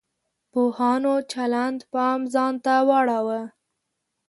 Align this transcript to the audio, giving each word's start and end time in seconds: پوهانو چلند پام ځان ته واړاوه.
پوهانو 0.51 1.13
چلند 1.31 1.79
پام 1.93 2.19
ځان 2.33 2.53
ته 2.65 2.73
واړاوه. 2.87 3.41